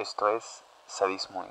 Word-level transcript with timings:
Esto 0.00 0.28
es 0.28 0.64
Sadismo 0.86 1.44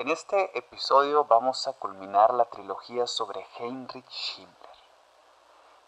En 0.00 0.08
este 0.08 0.56
episodio 0.56 1.26
vamos 1.26 1.68
a 1.68 1.74
culminar 1.74 2.32
la 2.32 2.46
trilogía 2.46 3.06
sobre 3.06 3.46
Heinrich 3.58 4.38
Himmler. 4.38 4.76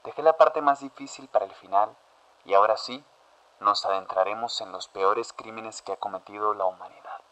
Dejé 0.05 0.23
la 0.23 0.37
parte 0.37 0.61
más 0.61 0.81
difícil 0.81 1.29
para 1.29 1.47
el 1.47 1.55
final 1.55 1.97
y 2.45 2.53
ahora 2.53 2.77
sí 2.77 3.03
nos 3.61 3.87
adentraremos 3.87 4.61
en 4.61 4.71
los 4.71 4.87
peores 4.89 5.33
crímenes 5.33 5.81
que 5.81 5.93
ha 5.93 5.97
cometido 5.97 6.53
la 6.53 6.67
humanidad. 6.67 7.23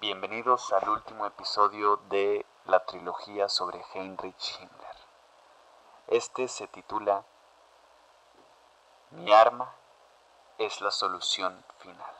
Bienvenidos 0.00 0.72
al 0.72 0.88
último 0.88 1.26
episodio 1.26 1.98
de 2.08 2.46
la 2.64 2.86
trilogía 2.86 3.50
sobre 3.50 3.84
Heinrich 3.92 4.58
Himmler. 4.58 4.96
Este 6.06 6.48
se 6.48 6.68
titula 6.68 7.22
Mi 9.10 9.30
arma 9.30 9.74
es 10.58 10.80
la 10.80 10.90
solución 10.90 11.64
final. 11.78 12.12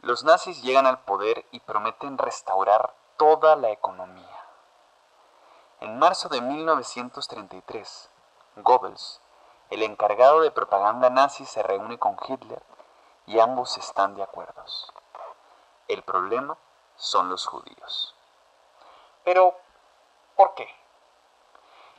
Los 0.00 0.24
nazis 0.24 0.62
llegan 0.62 0.86
al 0.86 1.00
poder 1.00 1.44
y 1.50 1.60
prometen 1.60 2.18
restaurar 2.18 2.94
toda 3.16 3.56
la 3.56 3.70
economía. 3.70 4.44
En 5.80 5.98
marzo 5.98 6.28
de 6.28 6.40
1933, 6.40 8.10
Goebbels, 8.56 9.20
el 9.70 9.82
encargado 9.82 10.40
de 10.40 10.50
propaganda 10.50 11.10
nazi, 11.10 11.44
se 11.44 11.62
reúne 11.62 11.98
con 11.98 12.16
Hitler 12.26 12.62
y 13.26 13.40
ambos 13.40 13.76
están 13.76 14.14
de 14.14 14.22
acuerdo. 14.22 14.64
El 15.88 16.02
problema 16.02 16.56
son 16.96 17.28
los 17.28 17.46
judíos. 17.46 18.14
Pero, 19.24 19.56
¿por 20.36 20.54
qué? 20.54 20.77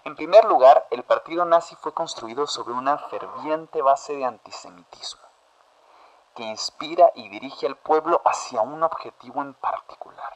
En 0.06 0.16
primer 0.16 0.46
lugar, 0.46 0.88
el 0.92 1.04
partido 1.04 1.44
nazi 1.44 1.76
fue 1.76 1.94
construido 1.94 2.48
sobre 2.48 2.74
una 2.74 2.98
ferviente 2.98 3.82
base 3.82 4.16
de 4.16 4.24
antisemitismo, 4.24 5.22
que 6.36 6.44
inspira 6.44 7.12
y 7.16 7.28
dirige 7.28 7.68
al 7.68 7.76
pueblo 7.76 8.22
hacia 8.24 8.62
un 8.62 8.82
objetivo 8.82 9.42
en 9.42 9.54
particular. 9.56 10.34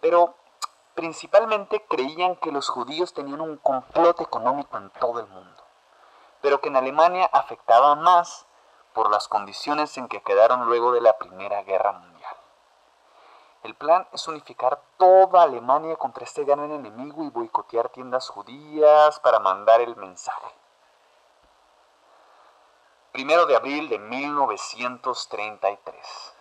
Pero 0.00 0.34
principalmente 0.94 1.84
creían 1.88 2.36
que 2.36 2.52
los 2.52 2.68
judíos 2.68 3.12
tenían 3.12 3.40
un 3.40 3.56
complot 3.56 4.20
económico 4.20 4.76
en 4.76 4.90
todo 4.90 5.18
el 5.20 5.26
mundo, 5.26 5.64
pero 6.40 6.60
que 6.60 6.68
en 6.68 6.76
Alemania 6.76 7.28
afectaba 7.32 7.96
más 7.96 8.46
por 8.92 9.10
las 9.10 9.26
condiciones 9.26 9.96
en 9.98 10.08
que 10.08 10.22
quedaron 10.22 10.66
luego 10.66 10.92
de 10.92 11.00
la 11.00 11.18
Primera 11.18 11.62
Guerra 11.62 11.92
Mundial. 11.92 12.17
El 13.62 13.74
plan 13.74 14.06
es 14.12 14.28
unificar 14.28 14.80
toda 14.96 15.42
Alemania 15.42 15.96
contra 15.96 16.24
este 16.24 16.44
gran 16.44 16.70
enemigo 16.70 17.24
y 17.24 17.30
boicotear 17.30 17.88
tiendas 17.88 18.28
judías 18.28 19.18
para 19.20 19.40
mandar 19.40 19.80
el 19.80 19.96
mensaje. 19.96 20.54
Primero 23.12 23.46
de 23.46 23.56
abril 23.56 23.88
de 23.88 23.98
1933. 23.98 26.34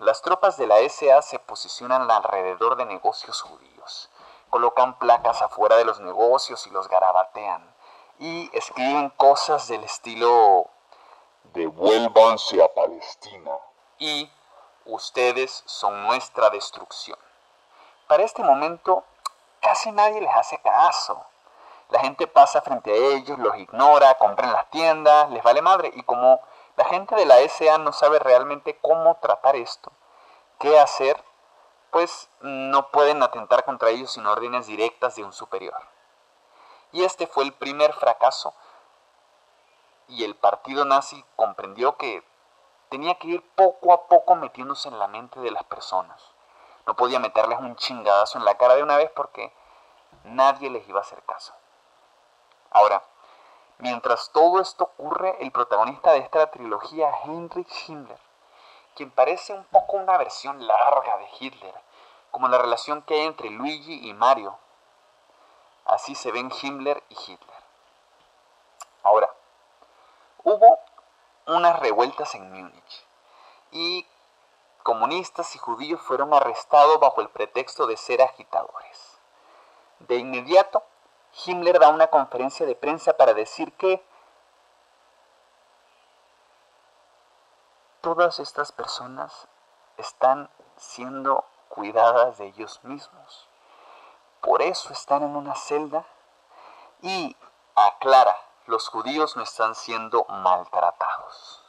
Las 0.00 0.22
tropas 0.22 0.56
de 0.56 0.66
la 0.66 0.78
SA 0.88 1.22
se 1.22 1.38
posicionan 1.38 2.10
alrededor 2.10 2.74
de 2.76 2.84
negocios 2.84 3.42
judíos. 3.42 4.10
Colocan 4.50 4.98
placas 4.98 5.40
afuera 5.42 5.76
de 5.76 5.84
los 5.84 6.00
negocios 6.00 6.66
y 6.66 6.70
los 6.70 6.88
garabatean. 6.88 7.72
Y 8.18 8.50
escriben 8.56 9.10
cosas 9.10 9.68
del 9.68 9.84
estilo 9.84 10.68
Devuélvanse 11.54 12.60
a 12.62 12.74
Palestina. 12.74 13.52
Y 13.98 14.30
ustedes 14.86 15.62
son 15.66 16.02
nuestra 16.04 16.50
destrucción. 16.50 17.18
Para 18.06 18.22
este 18.22 18.42
momento 18.42 19.04
casi 19.60 19.90
nadie 19.92 20.20
les 20.20 20.34
hace 20.34 20.58
caso. 20.60 21.24
La 21.90 22.00
gente 22.00 22.26
pasa 22.26 22.62
frente 22.62 22.90
a 22.90 23.16
ellos, 23.16 23.38
los 23.38 23.56
ignora, 23.56 24.14
compra 24.14 24.46
en 24.46 24.52
las 24.52 24.70
tiendas, 24.70 25.30
les 25.30 25.42
vale 25.42 25.62
madre. 25.62 25.92
Y 25.94 26.02
como 26.02 26.40
la 26.76 26.84
gente 26.84 27.14
de 27.14 27.26
la 27.26 27.36
SA 27.48 27.78
no 27.78 27.92
sabe 27.92 28.18
realmente 28.18 28.78
cómo 28.80 29.16
tratar 29.16 29.56
esto, 29.56 29.92
qué 30.58 30.78
hacer, 30.78 31.22
pues 31.90 32.28
no 32.40 32.90
pueden 32.90 33.22
atentar 33.22 33.64
contra 33.64 33.90
ellos 33.90 34.12
sin 34.12 34.26
órdenes 34.26 34.66
directas 34.66 35.16
de 35.16 35.24
un 35.24 35.32
superior. 35.32 35.80
Y 36.92 37.04
este 37.04 37.26
fue 37.26 37.44
el 37.44 37.52
primer 37.52 37.92
fracaso. 37.92 38.54
Y 40.08 40.24
el 40.24 40.36
partido 40.36 40.84
nazi 40.84 41.24
comprendió 41.34 41.96
que 41.96 42.22
tenía 42.88 43.16
que 43.16 43.28
ir 43.28 43.50
poco 43.54 43.92
a 43.92 44.06
poco 44.06 44.34
metiéndose 44.34 44.88
en 44.88 44.98
la 44.98 45.08
mente 45.08 45.40
de 45.40 45.50
las 45.50 45.64
personas. 45.64 46.22
No 46.86 46.94
podía 46.94 47.18
meterles 47.18 47.58
un 47.58 47.76
chingadazo 47.76 48.38
en 48.38 48.44
la 48.44 48.56
cara 48.56 48.76
de 48.76 48.82
una 48.82 48.96
vez 48.96 49.10
porque 49.10 49.52
nadie 50.24 50.70
les 50.70 50.88
iba 50.88 50.98
a 50.98 51.02
hacer 51.02 51.22
caso. 51.24 51.52
Ahora, 52.70 53.02
mientras 53.78 54.30
todo 54.32 54.60
esto 54.60 54.84
ocurre, 54.84 55.36
el 55.40 55.50
protagonista 55.50 56.12
de 56.12 56.18
esta 56.18 56.50
trilogía, 56.50 57.10
Heinrich 57.24 57.88
Himmler, 57.88 58.18
quien 58.94 59.10
parece 59.10 59.52
un 59.52 59.64
poco 59.64 59.96
una 59.96 60.16
versión 60.16 60.66
larga 60.66 61.16
de 61.18 61.28
Hitler, 61.38 61.74
como 62.30 62.48
la 62.48 62.58
relación 62.58 63.02
que 63.02 63.14
hay 63.14 63.26
entre 63.26 63.50
Luigi 63.50 64.08
y 64.08 64.14
Mario. 64.14 64.58
Así 65.84 66.14
se 66.14 66.32
ven 66.32 66.50
Himmler 66.50 67.02
y 67.08 67.14
Hitler. 67.14 67.56
Ahora, 69.02 69.30
hubo 70.42 70.78
unas 71.46 71.78
revueltas 71.78 72.34
en 72.34 72.52
Múnich 72.52 73.06
y 73.70 74.06
comunistas 74.82 75.54
y 75.54 75.58
judíos 75.58 76.00
fueron 76.00 76.32
arrestados 76.34 77.00
bajo 77.00 77.20
el 77.20 77.28
pretexto 77.28 77.86
de 77.86 77.96
ser 77.96 78.22
agitadores. 78.22 79.18
De 80.00 80.16
inmediato, 80.16 80.82
Himmler 81.44 81.78
da 81.78 81.88
una 81.88 82.08
conferencia 82.08 82.66
de 82.66 82.74
prensa 82.74 83.16
para 83.16 83.34
decir 83.34 83.72
que 83.74 84.04
todas 88.00 88.38
estas 88.38 88.72
personas 88.72 89.48
están 89.96 90.48
siendo 90.76 91.44
cuidadas 91.68 92.38
de 92.38 92.46
ellos 92.46 92.80
mismos. 92.84 93.48
Por 94.40 94.62
eso 94.62 94.92
están 94.92 95.22
en 95.22 95.34
una 95.34 95.54
celda 95.54 96.04
y 97.02 97.36
aclara 97.74 98.36
los 98.66 98.88
judíos 98.88 99.36
no 99.36 99.42
están 99.42 99.74
siendo 99.74 100.24
maltratados. 100.24 101.64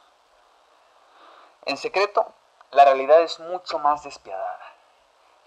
En 1.64 1.76
secreto, 1.76 2.26
la 2.70 2.84
realidad 2.84 3.20
es 3.20 3.40
mucho 3.40 3.78
más 3.78 4.02
despiadada. 4.02 4.74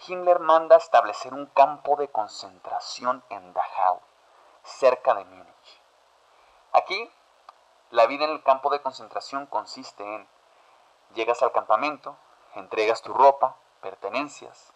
Himmler 0.08 0.40
manda 0.40 0.78
establecer 0.78 1.34
un 1.34 1.46
campo 1.48 1.96
de 1.96 2.10
concentración 2.10 3.24
en 3.30 3.54
Dachau, 3.54 4.02
cerca 4.64 5.14
de 5.14 5.26
Múnich. 5.26 5.82
Aquí, 6.74 7.12
la 7.92 8.06
vida 8.08 8.26
en 8.26 8.32
el 8.32 8.44
campo 8.44 8.70
de 8.70 8.82
concentración 8.82 9.46
consiste 9.46 10.04
en 10.04 10.28
llegas 11.14 11.44
al 11.44 11.52
campamento, 11.52 12.16
entregas 12.56 13.02
tu 13.02 13.14
ropa, 13.14 13.58
pertenencias, 13.82 14.74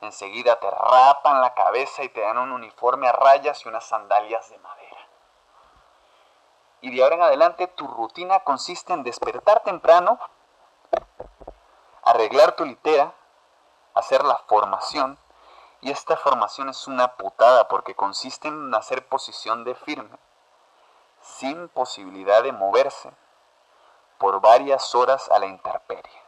enseguida 0.00 0.58
te 0.58 0.70
rapan 0.70 1.40
la 1.40 1.54
cabeza 1.54 2.02
y 2.02 2.08
te 2.08 2.20
dan 2.20 2.38
un 2.38 2.52
uniforme 2.52 3.08
a 3.08 3.12
rayas 3.12 3.64
y 3.64 3.68
unas 3.68 3.84
sandalias 3.84 4.50
de 4.50 4.58
madera. 4.58 4.85
Y 6.80 6.94
de 6.94 7.02
ahora 7.02 7.16
en 7.16 7.22
adelante 7.22 7.66
tu 7.66 7.86
rutina 7.86 8.40
consiste 8.40 8.92
en 8.92 9.02
despertar 9.02 9.62
temprano, 9.62 10.18
arreglar 12.02 12.52
tu 12.52 12.64
litera, 12.64 13.14
hacer 13.94 14.24
la 14.24 14.38
formación. 14.46 15.18
Y 15.80 15.90
esta 15.90 16.16
formación 16.16 16.68
es 16.68 16.86
una 16.86 17.16
putada 17.16 17.68
porque 17.68 17.94
consiste 17.94 18.48
en 18.48 18.74
hacer 18.74 19.06
posición 19.06 19.64
de 19.64 19.74
firme, 19.74 20.18
sin 21.20 21.68
posibilidad 21.68 22.42
de 22.42 22.52
moverse, 22.52 23.12
por 24.18 24.40
varias 24.40 24.94
horas 24.94 25.30
a 25.30 25.38
la 25.38 25.46
intemperie. 25.46 26.22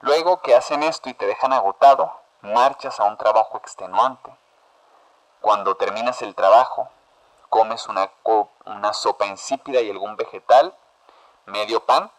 Luego 0.00 0.40
que 0.40 0.54
hacen 0.54 0.82
esto 0.82 1.08
y 1.08 1.14
te 1.14 1.26
dejan 1.26 1.52
agotado, 1.52 2.12
marchas 2.40 2.98
a 3.00 3.04
un 3.04 3.16
trabajo 3.16 3.58
extenuante. 3.58 4.36
Cuando 5.40 5.76
terminas 5.76 6.22
el 6.22 6.34
trabajo, 6.34 6.88
comes 7.52 7.86
una, 7.86 8.10
una 8.64 8.94
sopa 8.94 9.26
insípida 9.26 9.82
y 9.82 9.90
algún 9.90 10.16
vegetal, 10.16 10.74
medio 11.44 11.84
pan, 11.84 12.10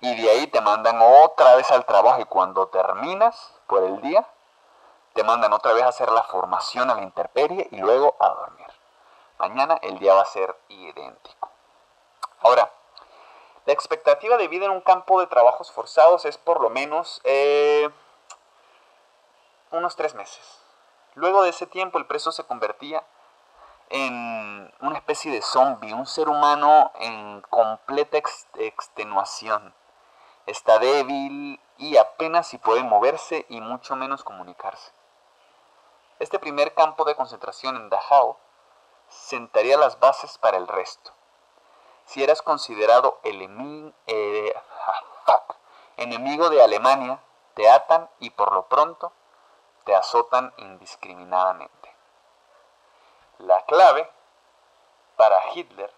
y 0.00 0.14
de 0.14 0.30
ahí 0.30 0.46
te 0.46 0.60
mandan 0.60 1.00
otra 1.02 1.56
vez 1.56 1.68
al 1.72 1.84
trabajo 1.84 2.20
y 2.20 2.24
cuando 2.26 2.68
terminas 2.68 3.52
por 3.66 3.82
el 3.82 4.00
día, 4.00 4.24
te 5.12 5.24
mandan 5.24 5.52
otra 5.52 5.72
vez 5.72 5.82
a 5.82 5.88
hacer 5.88 6.12
la 6.12 6.22
formación 6.22 6.88
a 6.88 6.94
la 6.94 7.02
intemperie 7.02 7.66
y 7.72 7.78
luego 7.78 8.14
a 8.20 8.28
dormir. 8.28 8.68
Mañana 9.38 9.76
el 9.82 9.98
día 9.98 10.14
va 10.14 10.22
a 10.22 10.26
ser 10.26 10.56
idéntico. 10.68 11.50
Ahora, 12.40 12.70
La 13.66 13.74
expectativa 13.74 14.36
de 14.36 14.48
vida 14.48 14.64
en 14.64 14.70
un 14.70 14.80
campo 14.80 15.20
de 15.20 15.26
trabajos 15.26 15.70
forzados 15.70 16.24
es 16.24 16.38
por 16.38 16.60
lo 16.60 16.70
menos 16.70 17.20
eh, 17.24 17.90
unos 19.70 19.96
tres 19.96 20.14
meses. 20.14 20.62
Luego 21.14 21.42
de 21.42 21.50
ese 21.50 21.66
tiempo 21.66 21.98
el 21.98 22.06
preso 22.06 22.32
se 22.32 22.44
convertía 22.44 23.04
en 23.90 24.72
una 24.80 24.96
especie 24.96 25.32
de 25.32 25.42
zombie, 25.42 25.92
un 25.92 26.06
ser 26.06 26.28
humano 26.28 26.92
en 26.94 27.42
completa 27.42 28.18
extenuación. 28.54 29.74
Está 30.46 30.78
débil 30.78 31.60
y 31.76 31.96
apenas 31.96 32.46
si 32.46 32.58
puede 32.58 32.82
moverse 32.82 33.46
y 33.48 33.60
mucho 33.60 33.96
menos 33.96 34.24
comunicarse. 34.24 34.92
Este 36.20 36.38
primer 36.38 36.74
campo 36.74 37.04
de 37.04 37.16
concentración 37.16 37.76
en 37.76 37.90
Dachau 37.90 38.36
sentaría 39.08 39.76
las 39.76 39.98
bases 39.98 40.38
para 40.38 40.56
el 40.56 40.68
resto. 40.68 41.12
Si 42.04 42.22
eras 42.22 42.42
considerado 42.42 43.20
eh, 43.24 44.54
ah, 45.26 45.44
enemigo 45.96 46.50
de 46.50 46.62
Alemania, 46.62 47.20
te 47.54 47.68
atan 47.70 48.08
y 48.18 48.30
por 48.30 48.52
lo 48.52 48.66
pronto 48.66 49.12
te 49.84 49.94
azotan 49.94 50.52
indiscriminadamente. 50.58 51.79
La 53.44 53.64
clave 53.64 54.06
para 55.16 55.40
Hitler 55.54 55.90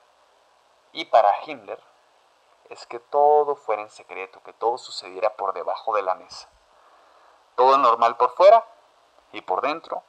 y 0.92 1.06
para 1.06 1.34
Himmler 1.44 1.82
es 2.70 2.86
que 2.86 3.00
todo 3.00 3.56
fuera 3.56 3.82
en 3.82 3.90
secreto, 3.90 4.40
que 4.44 4.52
todo 4.52 4.78
sucediera 4.78 5.34
por 5.34 5.52
debajo 5.52 5.92
de 5.96 6.02
la 6.02 6.14
mesa. 6.14 6.48
Todo 7.56 7.78
normal 7.78 8.16
por 8.16 8.30
fuera 8.36 8.64
y 9.32 9.40
por 9.40 9.60
dentro 9.60 10.04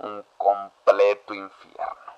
un 0.00 0.22
completo 0.36 1.32
infierno. 1.32 2.12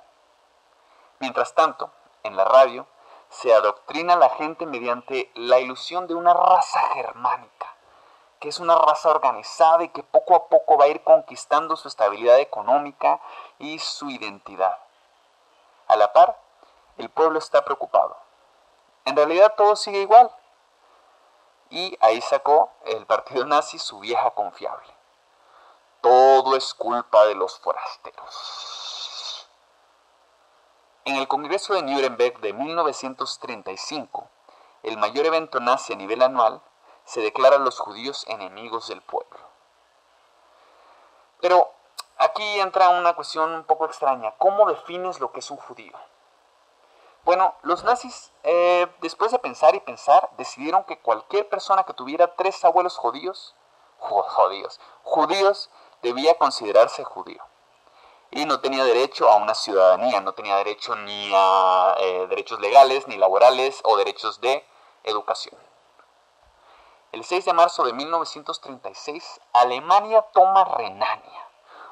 Mientras 1.21 1.55
tanto, 1.55 1.93
en 2.25 2.37
la 2.37 2.45
radio 2.45 2.89
se 3.29 3.55
adoctrina 3.55 4.15
a 4.15 4.19
la 4.19 4.31
gente 4.31 4.67
mediante 4.67 5.31
la 5.37 5.61
ilusión 5.61 6.09
de 6.09 6.17
una 6.17 6.35
raza 6.35 6.81
germánica, 6.95 7.77
que 8.41 8.49
es 8.49 8.61
una 8.61 8.77
raza 8.77 9.11
organizada 9.11 9.85
y 9.85 9.89
que 9.89 10.03
poco 10.03 10.35
a 10.35 10.49
poco 10.49 10.79
va 10.79 10.85
a 10.85 10.89
ir 10.89 11.03
conquistando 11.03 11.77
su 11.77 11.89
estabilidad 11.89 12.39
económica 12.39 13.21
y 13.59 13.79
su 13.79 14.11
identidad. 14.11 14.79
A 15.89 15.97
la 15.97 16.13
par, 16.13 16.39
el 16.99 17.09
pueblo 17.11 17.39
está 17.39 17.65
preocupado. 17.65 18.17
En 19.05 19.17
realidad 19.17 19.55
todo 19.57 19.75
sigue 19.77 20.03
igual. 20.03 20.31
Y 21.71 21.97
ahí 22.01 22.21
sacó 22.21 22.71
el 22.85 23.07
partido 23.07 23.45
nazi 23.45 23.79
su 23.79 24.01
vieja 24.01 24.31
confiable. 24.33 24.89
Todo 26.01 26.57
es 26.57 26.75
culpa 26.75 27.27
de 27.27 27.35
los 27.35 27.59
forasteros. 27.59 29.49
En 31.05 31.17
el 31.17 31.27
Congreso 31.27 31.75
de 31.75 31.83
Nuremberg 31.83 32.39
de 32.41 32.53
1935, 32.53 34.29
el 34.83 34.99
mayor 34.99 35.27
evento 35.27 35.59
nazi 35.59 35.95
a 35.95 35.97
nivel 35.97 36.23
anual, 36.23 36.61
se 37.09 37.23
declara 37.23 37.57
a 37.57 37.61
los 37.61 37.81
judíos 37.81 38.27
enemigos 38.29 38.89
del 38.89 39.01
pueblo. 39.01 39.39
Pero 41.41 41.73
aquí 42.19 42.61
entra 42.61 42.91
una 42.91 43.15
cuestión 43.15 43.51
un 43.51 43.65
poco 43.65 43.87
extraña. 43.87 44.35
¿Cómo 44.37 44.69
defines 44.69 45.19
lo 45.19 45.33
que 45.33 45.41
es 45.41 45.51
un 45.51 45.57
judío? 45.57 45.99
Bueno, 47.25 47.55
los 47.63 47.83
nazis, 47.83 48.31
eh, 48.43 48.87
después 49.01 49.33
de 49.33 49.39
pensar 49.39 49.75
y 49.75 49.81
pensar, 49.81 50.29
decidieron 50.37 50.85
que 50.85 51.01
cualquier 51.01 51.49
persona 51.49 51.85
que 51.85 51.95
tuviera 51.95 52.37
tres 52.37 52.63
abuelos 52.63 52.99
judíos, 52.99 53.55
judíos, 53.97 54.79
judíos, 55.03 55.71
debía 56.03 56.37
considerarse 56.37 57.05
judío. 57.05 57.43
Y 58.31 58.45
no 58.45 58.61
tenía 58.61 58.85
derecho 58.85 59.31
a 59.31 59.37
una 59.37 59.55
ciudadanía, 59.55 60.21
no 60.21 60.35
tenía 60.35 60.57
derecho 60.57 60.95
ni 60.95 61.33
a 61.35 61.95
eh, 62.01 62.27
derechos 62.29 62.61
legales, 62.61 63.09
ni 63.09 63.17
laborales 63.17 63.81
o 63.85 63.97
derechos 63.97 64.43
de 64.43 64.63
educación. 65.05 65.59
El 67.19 67.25
6 67.25 67.47
de 67.47 67.53
marzo 67.53 67.83
de 67.83 67.93
1936, 67.95 69.41
Alemania 69.53 70.23
toma 70.33 70.65
Renania, 70.65 71.49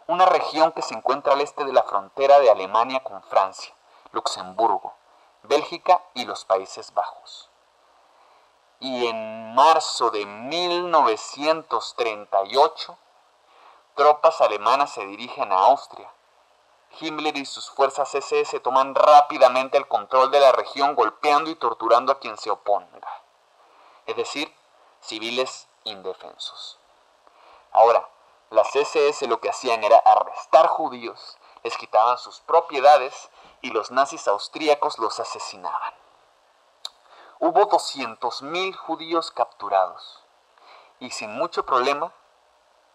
una 0.07 0.25
región 0.25 0.71
que 0.71 0.83
se 0.83 0.95
encuentra 0.95 1.33
al 1.33 1.41
este 1.41 1.65
de 1.65 1.73
la 1.73 1.83
frontera 1.83 2.39
de 2.39 2.49
Alemania 2.49 3.03
con 3.03 3.21
Francia, 3.25 3.75
Luxemburgo, 4.13 4.95
Bélgica 5.43 6.01
y 6.15 6.27
los 6.27 6.45
Países 6.45 6.95
Bajos. 6.95 7.51
Y 8.79 9.09
en 9.09 9.53
marzo 9.57 10.11
de 10.11 10.25
1938, 10.25 12.97
tropas 13.97 14.41
alemanas 14.41 14.93
se 14.93 15.05
dirigen 15.07 15.51
a 15.51 15.59
Austria. 15.59 16.09
Himmler 17.01 17.37
y 17.37 17.47
sus 17.47 17.69
fuerzas 17.69 18.15
SS 18.15 18.61
toman 18.61 18.95
rápidamente 18.95 19.77
el 19.77 19.89
control 19.89 20.31
de 20.31 20.39
la 20.39 20.53
región 20.53 20.95
golpeando 20.95 21.51
y 21.51 21.57
torturando 21.57 22.13
a 22.13 22.21
quien 22.21 22.39
se 22.39 22.53
oponga. 22.53 23.09
Es 24.07 24.15
decir, 24.15 24.55
civiles 25.01 25.69
indefensos. 25.85 26.79
Ahora, 27.73 28.09
las 28.51 28.75
SS 28.75 29.27
lo 29.27 29.41
que 29.41 29.51
hacían 29.51 29.83
era 29.85 29.99
arrestar 29.99 30.67
judíos, 30.69 31.37
les 31.63 31.77
quitaban 31.77 32.17
sus 32.19 32.41
propiedades 32.41 33.31
y 33.61 33.71
los 33.71 33.91
nazis 33.91 34.29
austríacos 34.29 34.99
los 34.99 35.19
asesinaban. 35.19 35.95
Hubo 37.39 37.69
200.000 37.69 38.75
judíos 38.77 39.31
capturados 39.31 40.23
y 41.01 41.11
sin 41.11 41.37
mucho 41.37 41.67
problema 41.67 42.13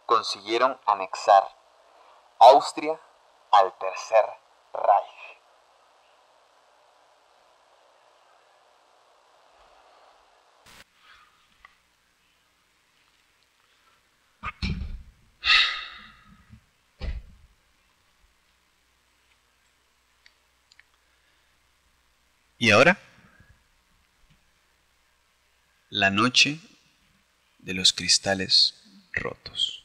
consiguieron 0.06 0.80
anexar 0.86 1.48
Austria 2.40 3.00
al 3.52 3.72
Tercer 3.78 4.26
Reich. 4.74 5.11
¿Y 22.62 22.70
ahora? 22.70 22.98
La 25.90 26.12
noche 26.12 26.60
de 27.58 27.74
los 27.74 27.92
cristales 27.92 28.76
rotos. 29.14 29.84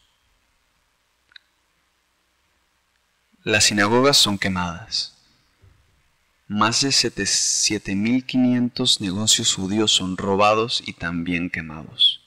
Las 3.44 3.64
sinagogas 3.64 4.18
son 4.18 4.36
quemadas. 4.36 5.14
Más 6.48 6.82
de 6.82 6.90
7.500 6.90 9.00
negocios 9.00 9.54
judíos 9.54 9.90
son 9.90 10.18
robados 10.18 10.82
y 10.84 10.92
también 10.92 11.48
quemados. 11.48 12.20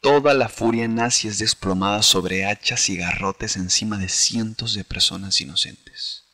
Toda 0.00 0.34
la 0.34 0.48
furia 0.48 0.88
nazi 0.88 1.28
es 1.28 1.38
desplomada 1.38 2.02
sobre 2.02 2.44
hachas 2.44 2.88
y 2.88 2.96
garrotes 2.96 3.54
encima 3.54 3.98
de 3.98 4.08
cientos 4.08 4.74
de 4.74 4.82
personas 4.82 5.40
inocentes. 5.40 6.24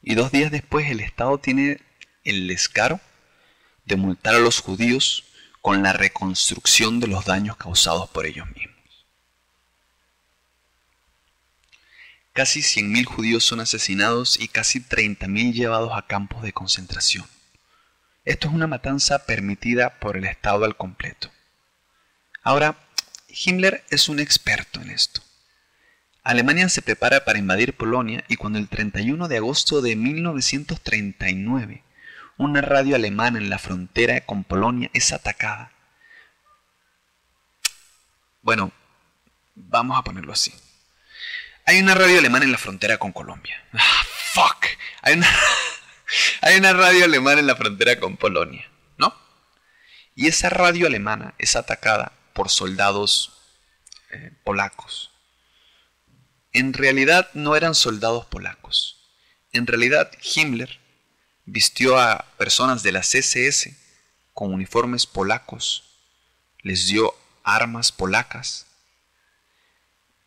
Y 0.00 0.14
dos 0.14 0.30
días 0.30 0.52
después 0.52 0.88
el 0.88 1.00
Estado 1.00 1.38
tiene 1.38 1.87
el 2.28 2.46
descaro 2.46 3.00
de 3.86 3.96
multar 3.96 4.34
a 4.34 4.38
los 4.38 4.60
judíos 4.60 5.24
con 5.62 5.82
la 5.82 5.92
reconstrucción 5.92 7.00
de 7.00 7.06
los 7.06 7.24
daños 7.24 7.56
causados 7.56 8.10
por 8.10 8.26
ellos 8.26 8.46
mismos. 8.48 8.76
Casi 12.34 12.60
100.000 12.60 13.04
judíos 13.06 13.44
son 13.44 13.60
asesinados 13.60 14.38
y 14.38 14.48
casi 14.48 14.80
30.000 14.80 15.52
llevados 15.52 15.90
a 15.94 16.06
campos 16.06 16.42
de 16.42 16.52
concentración. 16.52 17.26
Esto 18.24 18.48
es 18.48 18.54
una 18.54 18.66
matanza 18.66 19.24
permitida 19.24 19.98
por 19.98 20.16
el 20.16 20.26
Estado 20.26 20.64
al 20.64 20.76
completo. 20.76 21.30
Ahora, 22.42 22.78
Himmler 23.28 23.84
es 23.90 24.08
un 24.08 24.20
experto 24.20 24.80
en 24.80 24.90
esto. 24.90 25.22
Alemania 26.22 26.68
se 26.68 26.82
prepara 26.82 27.24
para 27.24 27.38
invadir 27.38 27.74
Polonia 27.74 28.22
y 28.28 28.36
cuando 28.36 28.58
el 28.58 28.68
31 28.68 29.28
de 29.28 29.36
agosto 29.38 29.80
de 29.80 29.96
1939 29.96 31.82
una 32.38 32.60
radio 32.60 32.94
alemana 32.96 33.38
en 33.38 33.50
la 33.50 33.58
frontera 33.58 34.20
con 34.20 34.44
Polonia 34.44 34.90
es 34.94 35.12
atacada. 35.12 35.72
Bueno, 38.42 38.72
vamos 39.54 39.98
a 39.98 40.02
ponerlo 40.02 40.32
así. 40.32 40.54
Hay 41.66 41.80
una 41.80 41.94
radio 41.94 42.20
alemana 42.20 42.44
en 42.44 42.52
la 42.52 42.58
frontera 42.58 42.96
con 42.96 43.12
Colombia. 43.12 43.62
Ah, 43.74 44.04
fuck. 44.32 44.66
Hay 46.40 46.56
una, 46.56 46.72
radio 46.72 47.04
alemana 47.04 47.40
en 47.40 47.46
la 47.46 47.56
frontera 47.56 48.00
con 48.00 48.16
Polonia, 48.16 48.70
¿no? 48.96 49.14
Y 50.14 50.28
esa 50.28 50.48
radio 50.48 50.86
alemana 50.86 51.34
es 51.38 51.56
atacada 51.56 52.12
por 52.32 52.48
soldados 52.48 53.32
eh, 54.10 54.32
polacos. 54.44 55.10
En 56.52 56.72
realidad 56.72 57.28
no 57.34 57.56
eran 57.56 57.74
soldados 57.74 58.24
polacos. 58.26 59.10
En 59.52 59.66
realidad 59.66 60.10
Himmler 60.22 60.77
vistió 61.50 61.98
a 61.98 62.26
personas 62.36 62.82
de 62.82 62.92
la 62.92 63.00
CSS 63.00 63.70
con 64.34 64.52
uniformes 64.52 65.06
polacos, 65.06 65.82
les 66.62 66.88
dio 66.88 67.14
armas 67.42 67.90
polacas 67.90 68.66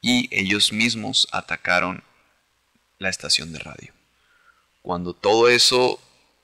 y 0.01 0.27
ellos 0.31 0.73
mismos 0.73 1.27
atacaron 1.31 2.03
la 2.97 3.09
estación 3.09 3.53
de 3.53 3.59
radio. 3.59 3.93
Cuando 4.81 5.13
todo 5.13 5.47
eso 5.47 6.01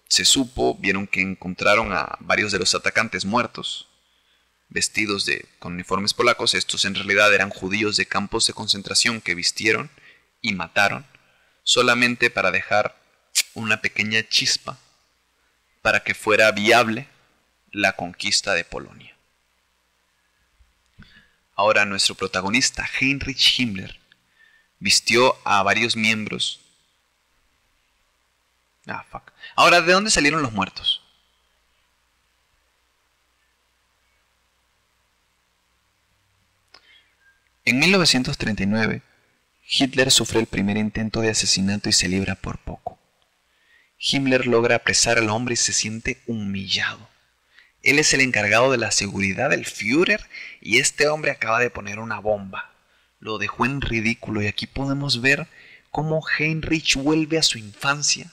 se 0.09 0.25
supo, 0.25 0.75
vieron 0.75 1.07
que 1.07 1.21
encontraron 1.21 1.91
a 1.91 2.15
varios 2.19 2.51
de 2.51 2.59
los 2.59 2.75
atacantes 2.75 3.25
muertos, 3.25 3.87
vestidos 4.69 5.25
de, 5.25 5.47
con 5.57 5.73
uniformes 5.73 6.13
polacos. 6.13 6.53
Estos 6.53 6.85
en 6.85 6.93
realidad 6.93 7.33
eran 7.33 7.49
judíos 7.49 7.97
de 7.97 8.05
campos 8.05 8.45
de 8.45 8.53
concentración 8.53 9.21
que 9.21 9.33
vistieron 9.33 9.89
y 10.39 10.53
mataron 10.53 11.05
solamente 11.63 12.29
para 12.29 12.51
dejar 12.51 13.06
una 13.57 13.81
pequeña 13.81 14.21
chispa 14.27 14.77
para 15.81 16.03
que 16.03 16.13
fuera 16.13 16.51
viable 16.51 17.07
la 17.71 17.93
conquista 17.93 18.53
de 18.53 18.63
Polonia. 18.63 19.15
Ahora 21.55 21.85
nuestro 21.85 22.13
protagonista, 22.13 22.87
Heinrich 22.99 23.59
Himmler, 23.59 23.99
vistió 24.77 25.35
a 25.43 25.63
varios 25.63 25.95
miembros. 25.95 26.61
Ah, 28.85 29.03
fuck. 29.09 29.31
Ahora, 29.55 29.81
¿de 29.81 29.91
dónde 29.91 30.11
salieron 30.11 30.43
los 30.43 30.53
muertos? 30.53 31.01
En 37.65 37.79
1939, 37.79 39.01
Hitler 39.67 40.11
sufre 40.11 40.39
el 40.39 40.45
primer 40.45 40.77
intento 40.77 41.21
de 41.21 41.31
asesinato 41.31 41.89
y 41.89 41.93
se 41.93 42.07
libra 42.07 42.35
por 42.35 42.59
poco. 42.59 42.86
Himmler 43.99 44.45
logra 44.45 44.75
apresar 44.75 45.17
al 45.17 45.29
hombre 45.29 45.53
y 45.53 45.57
se 45.57 45.73
siente 45.73 46.21
humillado. 46.27 47.09
Él 47.81 47.99
es 47.99 48.13
el 48.13 48.21
encargado 48.21 48.71
de 48.71 48.77
la 48.77 48.91
seguridad 48.91 49.49
del 49.49 49.65
Führer 49.65 50.21
y 50.61 50.77
este 50.77 51.07
hombre 51.07 51.31
acaba 51.31 51.59
de 51.59 51.69
poner 51.69 51.99
una 51.99 52.19
bomba. 52.19 52.71
Lo 53.19 53.37
dejó 53.37 53.65
en 53.65 53.81
ridículo 53.81 54.41
y 54.41 54.47
aquí 54.47 54.67
podemos 54.67 55.21
ver 55.21 55.47
cómo 55.89 56.21
Heinrich 56.37 56.95
vuelve 56.95 57.37
a 57.37 57.43
su 57.43 57.57
infancia 57.57 58.31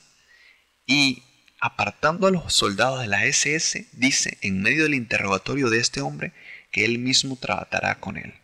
y 0.87 1.23
apartando 1.61 2.26
a 2.26 2.30
los 2.30 2.52
soldados 2.52 3.00
de 3.00 3.06
la 3.06 3.25
SS 3.25 3.87
dice 3.92 4.37
en 4.42 4.61
medio 4.61 4.83
del 4.83 4.94
interrogatorio 4.94 5.71
de 5.71 5.78
este 5.78 6.02
hombre 6.02 6.33
que 6.71 6.85
él 6.85 6.99
mismo 6.99 7.37
tratará 7.37 8.00
con 8.00 8.18
él 8.18 8.35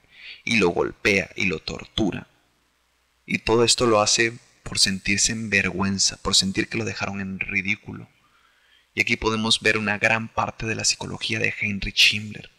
y 0.45 0.57
lo 0.57 0.71
golpea 0.71 1.31
y 1.37 1.47
lo 1.47 1.59
tortura. 1.59 2.29
Y 3.27 3.39
todo 3.39 3.65
esto 3.65 3.87
lo 3.87 4.01
hace 4.01 4.33
por 4.63 4.79
sentirse 4.79 5.33
en 5.33 5.51
vergüenza, 5.51 6.17
por 6.19 6.35
sentir 6.35 6.69
que 6.69 6.79
lo 6.79 6.85
dejaron 6.85 7.21
en 7.21 7.41
ridículo. 7.41 8.09
Y 8.95 9.01
aquí 9.01 9.17
podemos 9.17 9.61
ver 9.61 9.79
una 9.79 9.99
gran 9.99 10.29
parte 10.29 10.67
de 10.67 10.75
la 10.75 10.85
psicología 10.85 11.39
de 11.39 11.55
Heinrich 11.61 12.13
Himmler. 12.13 12.51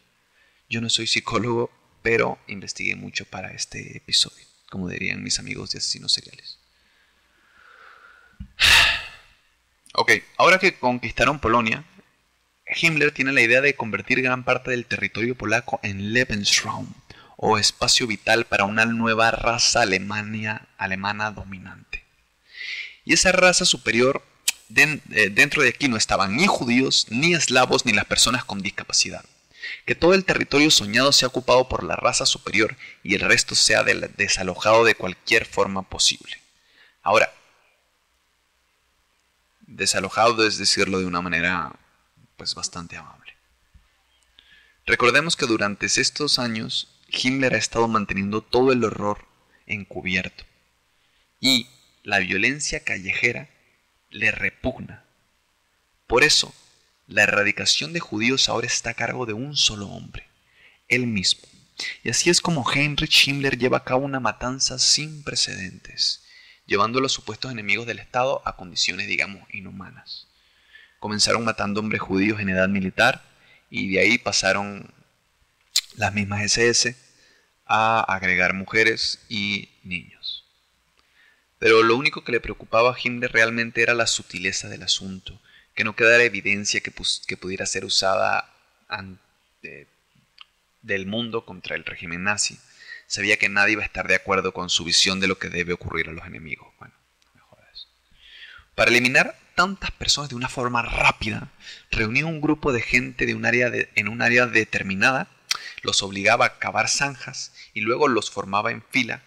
Yo 0.70 0.82
no 0.82 0.90
soy 0.90 1.08
psicólogo, 1.08 1.72
pero 2.02 2.40
investigué 2.48 2.96
mucho 2.96 3.26
para 3.26 3.52
este 3.52 3.98
episodio, 3.98 4.46
como 4.70 4.88
dirían 4.90 5.24
mis 5.24 5.40
amigos 5.40 5.72
de 5.72 5.80
asesinos 5.80 6.14
seriales. 6.14 6.58
Ok, 9.94 10.10
ahora 10.38 10.58
que 10.58 10.80
conquistaron 10.80 11.42
Polonia, 11.42 11.84
Himmler 12.66 13.12
tiene 13.12 13.34
la 13.34 13.42
idea 13.42 13.60
de 13.60 13.76
convertir 13.76 14.22
gran 14.22 14.46
parte 14.46 14.72
del 14.72 14.86
territorio 14.86 15.36
polaco 15.36 15.82
en 15.84 16.14
Lebensraum, 16.14 16.88
o 17.44 17.58
espacio 17.58 18.06
vital 18.06 18.46
para 18.46 18.66
una 18.66 18.86
nueva 18.86 19.32
raza 19.32 19.82
alemania, 19.82 20.68
alemana 20.78 21.32
dominante. 21.32 22.06
Y 23.04 23.14
esa 23.14 23.32
raza 23.32 23.66
superior 23.66 24.24
eh, 24.76 25.30
dentro 25.32 25.64
de 25.64 25.70
aquí 25.70 25.88
no 25.88 25.98
estaban 25.98 26.36
ni 26.38 26.46
judíos, 26.46 27.08
ni 27.10 27.34
eslavos, 27.34 27.84
ni 27.84 27.94
las 27.94 28.06
personas 28.06 28.46
con 28.46 28.62
discapacidad. 28.62 29.26
Que 29.88 29.96
todo 29.96 30.14
el 30.14 30.24
territorio 30.24 30.70
soñado 30.70 31.12
sea 31.12 31.30
ocupado 31.30 31.68
por 31.68 31.84
la 31.84 31.96
raza 31.96 32.28
superior 32.28 32.78
y 33.04 33.16
el 33.16 33.22
resto 33.22 33.56
sea 33.56 33.84
desalojado 33.84 34.84
de 34.84 34.94
cualquier 34.94 35.48
forma 35.48 35.82
posible. 35.82 36.40
Ahora, 37.02 37.34
desalojado 39.62 40.46
es 40.46 40.60
decirlo 40.60 41.00
de 41.00 41.08
una 41.08 41.22
manera 41.22 41.74
pues 42.38 42.54
bastante 42.54 42.98
amable. 42.98 43.36
Recordemos 44.86 45.36
que 45.36 45.48
durante 45.48 45.88
estos 45.88 46.38
años 46.38 47.01
Himmler 47.12 47.54
ha 47.54 47.58
estado 47.58 47.88
manteniendo 47.88 48.42
todo 48.42 48.72
el 48.72 48.84
horror 48.84 49.26
encubierto 49.68 50.44
y 51.40 51.68
la 52.04 52.20
violencia 52.20 52.84
callejera 52.84 53.50
le 54.10 54.32
repugna. 54.32 55.04
Por 56.08 56.24
eso, 56.24 56.54
la 57.08 57.24
erradicación 57.24 57.94
de 57.94 58.00
judíos 58.00 58.48
ahora 58.50 58.68
está 58.68 58.92
a 58.92 58.96
cargo 58.96 59.26
de 59.26 59.34
un 59.34 59.56
solo 59.56 59.88
hombre, 59.88 60.28
él 60.88 61.08
mismo. 61.08 61.48
Y 62.04 62.10
así 62.10 62.30
es 62.30 62.42
como 62.42 62.70
Heinrich 62.70 63.28
Himmler 63.28 63.58
lleva 63.58 63.78
a 63.78 63.84
cabo 63.84 64.06
una 64.06 64.20
matanza 64.20 64.78
sin 64.78 65.24
precedentes, 65.24 66.24
llevando 66.66 67.00
a 67.00 67.02
los 67.02 67.12
supuestos 67.12 67.52
enemigos 67.52 67.88
del 67.88 68.00
Estado 68.00 68.42
a 68.46 68.56
condiciones, 68.56 69.08
digamos, 69.08 69.44
inhumanas. 69.52 70.28
Comenzaron 71.00 71.44
matando 71.44 71.80
hombres 71.80 72.02
judíos 72.02 72.40
en 72.40 72.50
edad 72.50 72.70
militar 72.70 73.24
y 73.70 73.90
de 73.90 74.00
ahí 74.02 74.18
pasaron 74.18 74.94
las 75.96 76.14
mismas 76.14 76.44
SS 76.44 76.96
a 77.66 78.02
agregar 78.02 78.54
mujeres 78.54 79.20
y 79.30 79.70
niños. 79.84 80.46
Pero 81.60 81.84
lo 81.84 81.96
único 81.96 82.24
que 82.24 82.32
le 82.32 82.40
preocupaba 82.40 82.92
a 82.92 82.98
Himmler 83.02 83.32
realmente 83.32 83.82
era 83.82 83.94
la 83.94 84.08
sutileza 84.08 84.68
del 84.68 84.84
asunto, 84.84 85.40
que 85.76 85.84
no 85.84 85.96
quedara 85.96 86.24
evidencia 86.24 86.82
que, 86.82 86.92
pudiera 87.38 87.66
ser 87.66 87.86
usada 87.86 88.52
del 90.82 91.06
mundo 91.06 91.46
contra 91.46 91.76
el 91.76 91.86
régimen 91.86 92.24
nazi. 92.24 92.60
Sabía 93.08 93.38
que 93.38 93.48
nadie 93.48 93.74
iba 93.74 93.84
a 93.84 93.86
estar 93.86 94.08
de 94.08 94.16
acuerdo 94.16 94.54
con 94.54 94.70
su 94.70 94.84
visión 94.84 95.20
de 95.20 95.28
lo 95.28 95.38
que 95.38 95.50
debe 95.50 95.74
ocurrir 95.74 96.10
a 96.10 96.14
los 96.14 96.26
enemigos. 96.26 96.68
Bueno, 96.80 96.94
Para 98.74 98.90
eliminar 98.90 99.38
tantas 99.54 99.92
personas 99.92 100.30
de 100.30 100.36
una 100.36 100.50
forma 100.50 100.82
rápida, 100.82 101.52
reunió 101.92 102.28
un 102.28 102.42
grupo 102.42 102.74
de 102.74 102.82
gente 102.82 103.26
de 103.26 103.36
un 103.36 103.46
área 103.46 103.72
en 103.96 104.08
un 104.08 104.22
área 104.22 104.48
determinada, 104.48 105.28
los 105.82 106.04
obligaba 106.04 106.46
a 106.46 106.60
cavar 106.60 106.90
zanjas 106.90 107.54
y 107.74 107.82
luego 107.82 108.08
los 108.08 108.32
formaba 108.32 108.72
en 108.72 108.84
fila 108.90 109.24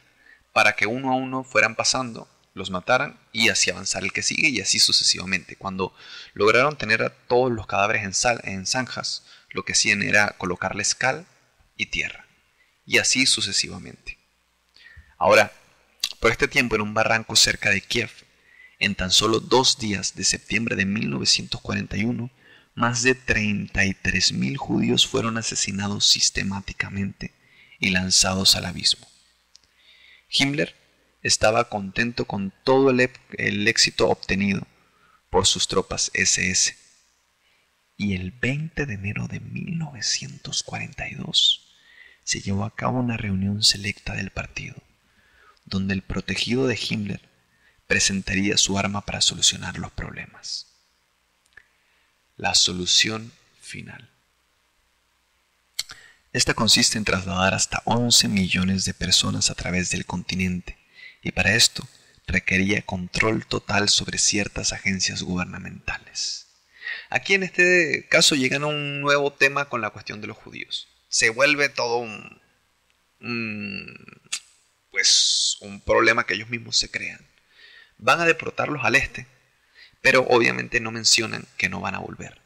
para 0.52 0.74
que 0.76 0.86
uno 0.86 1.12
a 1.12 1.16
uno 1.16 1.44
fueran 1.44 1.74
pasando, 1.74 2.28
los 2.54 2.70
mataran 2.70 3.18
y 3.32 3.48
así 3.48 3.70
avanzar 3.70 4.04
el 4.04 4.12
que 4.12 4.22
sigue 4.22 4.48
y 4.48 4.60
así 4.60 4.78
sucesivamente. 4.78 5.56
Cuando 5.56 5.94
lograron 6.32 6.76
tener 6.76 7.02
a 7.02 7.10
todos 7.10 7.50
los 7.50 7.66
cadáveres 7.66 8.04
en, 8.04 8.52
en 8.52 8.66
zanjas, 8.66 9.24
lo 9.50 9.64
que 9.64 9.72
hacían 9.72 10.02
era 10.02 10.36
colocarles 10.38 10.94
cal 10.94 11.26
y 11.76 11.86
tierra 11.86 12.24
y 12.86 12.98
así 12.98 13.26
sucesivamente. 13.26 14.18
Ahora, 15.18 15.52
por 16.20 16.30
este 16.30 16.48
tiempo 16.48 16.74
en 16.74 16.82
un 16.82 16.94
barranco 16.94 17.36
cerca 17.36 17.70
de 17.70 17.80
Kiev, 17.80 18.10
en 18.78 18.94
tan 18.94 19.10
solo 19.10 19.40
dos 19.40 19.78
días 19.78 20.14
de 20.14 20.24
septiembre 20.24 20.76
de 20.76 20.84
1941, 20.84 22.30
más 22.74 23.02
de 23.02 23.16
33.000 23.16 24.56
judíos 24.56 25.06
fueron 25.06 25.38
asesinados 25.38 26.04
sistemáticamente 26.06 27.32
y 27.78 27.90
lanzados 27.90 28.56
al 28.56 28.64
abismo. 28.66 29.06
Himmler 30.28 30.74
estaba 31.22 31.68
contento 31.68 32.24
con 32.26 32.52
todo 32.64 32.90
el, 32.90 32.98
éxito 33.68 34.08
obtenido 34.08 34.66
por 35.30 35.46
sus 35.46 35.68
tropas 35.68 36.10
SS. 36.14 36.76
Y 37.96 38.14
el 38.14 38.32
20 38.32 38.86
de 38.86 38.94
enero 38.94 39.28
de 39.28 39.38
1942 39.40 41.60
se 42.24 42.40
llevó 42.40 42.64
a 42.64 42.74
cabo 42.74 42.98
una 42.98 43.16
reunión 43.16 43.62
selecta 43.62 44.14
del 44.14 44.30
partido, 44.30 44.74
donde 45.64 45.94
el 45.94 46.02
protegido 46.02 46.66
de 46.66 46.76
Himmler 46.76 47.20
presentaría 47.86 48.56
su 48.56 48.76
arma 48.78 49.02
para 49.02 49.20
solucionar 49.20 49.78
los 49.78 49.92
problemas. 49.92 50.73
La 52.36 52.54
solución 52.54 53.32
final. 53.60 54.10
Esta 56.32 56.54
consiste 56.54 56.98
en 56.98 57.04
trasladar 57.04 57.54
hasta 57.54 57.82
11 57.84 58.26
millones 58.26 58.84
de 58.84 58.92
personas 58.92 59.50
a 59.50 59.54
través 59.54 59.90
del 59.90 60.04
continente 60.04 60.76
y 61.22 61.30
para 61.30 61.54
esto 61.54 61.86
requería 62.26 62.82
control 62.82 63.46
total 63.46 63.88
sobre 63.88 64.18
ciertas 64.18 64.72
agencias 64.72 65.22
gubernamentales. 65.22 66.48
Aquí 67.08 67.34
en 67.34 67.44
este 67.44 68.08
caso 68.10 68.34
llegan 68.34 68.64
a 68.64 68.66
un 68.66 69.00
nuevo 69.00 69.32
tema 69.32 69.68
con 69.68 69.80
la 69.80 69.90
cuestión 69.90 70.20
de 70.20 70.26
los 70.26 70.36
judíos. 70.36 70.88
Se 71.08 71.30
vuelve 71.30 71.68
todo 71.68 71.98
un, 71.98 72.40
pues 74.90 75.56
un 75.60 75.80
problema 75.80 76.26
que 76.26 76.34
ellos 76.34 76.50
mismos 76.50 76.76
se 76.76 76.90
crean. 76.90 77.24
Van 77.98 78.20
a 78.20 78.26
deportarlos 78.26 78.84
al 78.84 78.96
este, 78.96 79.28
pero 80.04 80.26
obviamente 80.28 80.80
no 80.80 80.90
mencionan 80.90 81.46
que 81.56 81.70
no 81.70 81.80
van 81.80 81.94
a 81.94 81.98
volver. 81.98 82.38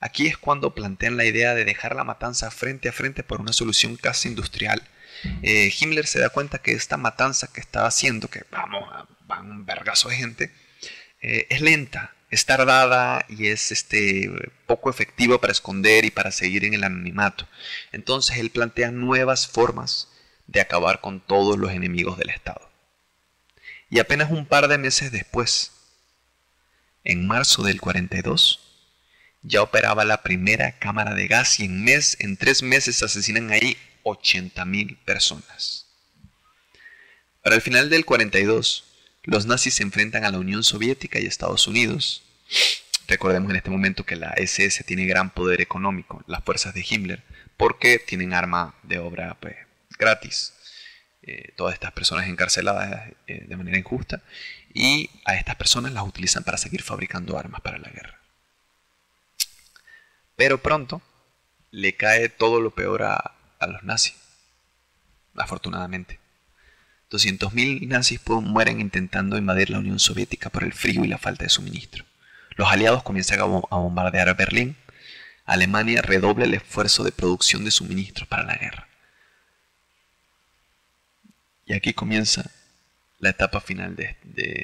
Aquí 0.00 0.26
es 0.26 0.38
cuando 0.38 0.74
plantean 0.74 1.18
la 1.18 1.26
idea 1.26 1.54
de 1.54 1.66
dejar 1.66 1.94
la 1.94 2.04
matanza 2.04 2.50
frente 2.50 2.88
a 2.88 2.92
frente 2.92 3.22
por 3.22 3.42
una 3.42 3.52
solución 3.52 3.96
casi 3.96 4.28
industrial. 4.28 4.82
Eh, 5.42 5.70
Himmler 5.78 6.06
se 6.06 6.20
da 6.20 6.30
cuenta 6.30 6.62
que 6.62 6.72
esta 6.72 6.96
matanza 6.96 7.52
que 7.52 7.60
está 7.60 7.84
haciendo, 7.84 8.28
que 8.28 8.44
vamos, 8.50 8.82
van 9.26 9.50
un 9.50 9.66
vergazo 9.66 10.08
de 10.08 10.16
gente, 10.16 10.54
eh, 11.20 11.46
es 11.50 11.60
lenta, 11.60 12.14
es 12.30 12.46
tardada 12.46 13.26
y 13.28 13.48
es 13.48 13.70
este, 13.70 14.30
poco 14.64 14.88
efectiva 14.88 15.38
para 15.42 15.52
esconder 15.52 16.06
y 16.06 16.10
para 16.10 16.30
seguir 16.30 16.64
en 16.64 16.72
el 16.72 16.84
anonimato. 16.84 17.46
Entonces 17.92 18.38
él 18.38 18.48
plantea 18.48 18.90
nuevas 18.90 19.46
formas 19.46 20.08
de 20.46 20.62
acabar 20.62 21.02
con 21.02 21.20
todos 21.20 21.58
los 21.58 21.72
enemigos 21.72 22.16
del 22.16 22.30
Estado. 22.30 22.70
Y 23.90 23.98
apenas 23.98 24.30
un 24.30 24.46
par 24.46 24.68
de 24.68 24.78
meses 24.78 25.12
después, 25.12 25.73
en 27.04 27.26
marzo 27.26 27.62
del 27.62 27.80
42, 27.80 28.60
ya 29.42 29.62
operaba 29.62 30.04
la 30.04 30.22
primera 30.22 30.78
cámara 30.78 31.14
de 31.14 31.28
gas 31.28 31.60
y 31.60 31.66
en, 31.66 31.84
mes, 31.84 32.16
en 32.20 32.36
tres 32.36 32.62
meses 32.62 33.02
asesinan 33.02 33.50
ahí 33.50 33.76
80.000 34.02 34.96
personas. 35.04 35.86
Para 37.42 37.56
el 37.56 37.62
final 37.62 37.90
del 37.90 38.06
42, 38.06 38.84
los 39.24 39.44
nazis 39.44 39.74
se 39.74 39.82
enfrentan 39.82 40.24
a 40.24 40.30
la 40.30 40.38
Unión 40.38 40.64
Soviética 40.64 41.20
y 41.20 41.26
Estados 41.26 41.66
Unidos. 41.66 42.22
Recordemos 43.06 43.50
en 43.50 43.56
este 43.56 43.68
momento 43.68 44.04
que 44.04 44.16
la 44.16 44.30
SS 44.30 44.82
tiene 44.84 45.04
gran 45.04 45.28
poder 45.28 45.60
económico, 45.60 46.24
las 46.26 46.42
fuerzas 46.42 46.72
de 46.72 46.84
Himmler, 46.88 47.22
porque 47.58 47.98
tienen 47.98 48.32
arma 48.32 48.74
de 48.82 48.98
obra 48.98 49.36
pues, 49.40 49.56
gratis. 49.98 50.53
Eh, 51.26 51.54
todas 51.56 51.72
estas 51.72 51.92
personas 51.92 52.28
encarceladas 52.28 53.08
eh, 53.26 53.46
de 53.48 53.56
manera 53.56 53.78
injusta 53.78 54.20
y 54.74 55.08
a 55.24 55.36
estas 55.36 55.56
personas 55.56 55.92
las 55.92 56.06
utilizan 56.06 56.44
para 56.44 56.58
seguir 56.58 56.82
fabricando 56.82 57.38
armas 57.38 57.62
para 57.62 57.78
la 57.78 57.88
guerra. 57.88 58.20
Pero 60.36 60.60
pronto 60.60 61.00
le 61.70 61.96
cae 61.96 62.28
todo 62.28 62.60
lo 62.60 62.74
peor 62.74 63.04
a, 63.04 63.36
los 63.66 63.82
nazis, 63.84 64.16
afortunadamente. 65.34 66.20
200.000 67.10 67.88
nazis 67.88 68.20
mueren 68.26 68.82
intentando 68.82 69.38
invadir 69.38 69.70
la 69.70 69.78
Unión 69.78 69.98
Soviética 69.98 70.50
por 70.50 70.62
el 70.62 70.74
frío 70.74 71.06
y 71.06 71.08
la 71.08 71.16
falta 71.16 71.44
de 71.44 71.48
suministro. 71.48 72.04
Los 72.56 72.70
aliados 72.70 73.02
comienzan 73.02 73.40
a 73.40 73.44
bombardear 73.44 74.36
Berlín. 74.36 74.76
Alemania 75.46 76.02
redobla 76.02 76.44
el 76.44 76.52
esfuerzo 76.52 77.02
de 77.02 77.12
producción 77.12 77.64
de 77.64 77.70
suministros 77.70 78.28
para 78.28 78.44
la 78.44 78.56
guerra. 78.56 78.88
Y 81.66 81.72
aquí 81.72 81.94
comienza 81.94 82.50
la 83.18 83.30
etapa 83.30 83.60
final 83.60 83.96
de, 83.96 84.16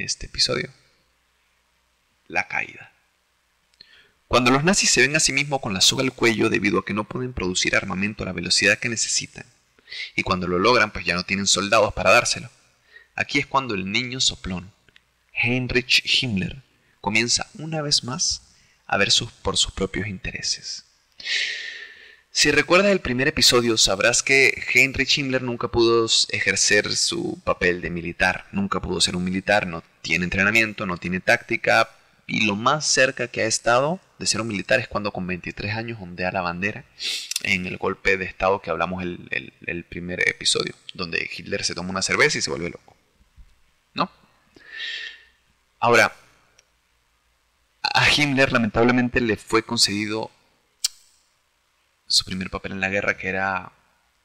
este 0.04 0.26
episodio. 0.26 0.71
La 2.28 2.47
caída. 2.47 2.92
Cuando 4.28 4.50
los 4.50 4.62
nazis 4.62 4.90
se 4.90 5.00
ven 5.00 5.16
a 5.16 5.21
sí 5.21 5.33
mismos 5.33 5.61
con 5.61 5.75
la 5.75 5.80
soga 5.80 6.02
al 6.02 6.12
cuello 6.12 6.50
debido 6.50 6.78
a 6.78 6.85
que 6.85 6.95
no 6.95 7.04
pueden 7.04 7.33
producir 7.33 7.75
armamento 7.75 8.23
a 8.23 8.26
la 8.26 8.33
velocidad 8.33 8.78
que 8.78 8.88
necesitan, 8.88 9.45
y 10.14 10.23
cuando 10.23 10.47
lo 10.47 10.59
logran 10.59 10.92
pues 10.92 11.04
ya 11.04 11.14
no 11.14 11.25
tienen 11.25 11.49
soldados 11.49 11.92
para 11.95 12.12
dárselo, 12.12 12.49
aquí 13.16 13.40
es 13.40 13.47
cuando 13.47 13.75
el 13.75 13.90
niño 13.90 14.21
soplón, 14.21 14.73
Heinrich 15.33 16.04
Himmler, 16.04 16.62
comienza 17.00 17.49
una 17.54 17.83
vez 17.83 18.04
más 18.04 18.42
a 18.87 18.97
ver 18.99 19.09
por 19.42 19.57
sus 19.57 19.73
propios 19.73 20.07
intereses. 20.07 20.85
Si 22.32 22.52
recuerdas 22.52 22.92
el 22.92 23.00
primer 23.00 23.26
episodio, 23.26 23.76
sabrás 23.76 24.22
que 24.22 24.64
Heinrich 24.72 25.18
Himmler 25.18 25.42
nunca 25.42 25.66
pudo 25.66 26.06
ejercer 26.28 26.96
su 26.96 27.40
papel 27.42 27.80
de 27.80 27.90
militar, 27.90 28.46
nunca 28.52 28.80
pudo 28.80 29.00
ser 29.00 29.16
un 29.16 29.25
militar, 29.25 29.66
no 29.66 29.82
tiene 30.00 30.25
entrenamiento, 30.25 30.87
no 30.87 30.96
tiene 30.96 31.18
táctica, 31.18 31.90
y 32.28 32.46
lo 32.46 32.54
más 32.54 32.87
cerca 32.87 33.26
que 33.26 33.42
ha 33.42 33.46
estado 33.46 33.99
de 34.20 34.26
ser 34.26 34.40
un 34.40 34.46
militar 34.46 34.78
es 34.78 34.87
cuando 34.87 35.10
con 35.10 35.26
23 35.26 35.75
años 35.75 35.99
ondea 36.00 36.30
la 36.30 36.42
bandera 36.42 36.84
en 37.42 37.66
el 37.66 37.76
golpe 37.78 38.16
de 38.16 38.26
estado 38.26 38.62
que 38.62 38.70
hablamos 38.70 39.02
el, 39.02 39.52
el, 39.66 39.84
primer 39.84 40.20
episodio, 40.28 40.75
donde 40.94 41.28
Hitler 41.37 41.64
se 41.64 41.75
toma 41.75 41.90
una 41.90 42.02
cerveza 42.02 42.38
y 42.38 42.42
se 42.42 42.50
vuelve 42.50 42.70
loco. 42.70 42.96
¿No? 43.94 44.08
Ahora, 45.80 46.14
a 47.82 48.08
Himmler 48.12 48.52
lamentablemente 48.52 49.20
le 49.20 49.37
fue 49.37 49.64
concedido 49.64 50.30
su 52.11 52.25
primer 52.25 52.50
papel 52.50 52.73
en 52.73 52.81
la 52.81 52.88
guerra, 52.88 53.17
que 53.17 53.29
era 53.29 53.73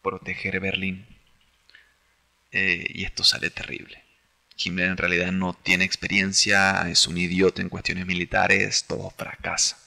proteger 0.02 0.60
Berlín. 0.60 1.06
Eh, 2.52 2.86
y 2.90 3.06
esto 3.06 3.24
sale 3.24 3.50
terrible. 3.50 4.04
Himmler 4.58 4.90
en 4.90 4.98
realidad 4.98 5.32
no 5.32 5.54
tiene 5.54 5.86
experiencia, 5.86 6.90
es 6.90 7.08
un 7.08 7.18
idiota 7.18 7.62
en 7.62 7.70
cuestiones 7.70 8.06
militares, 8.06 8.86
todo 8.88 9.12
fracasa. 9.12 9.78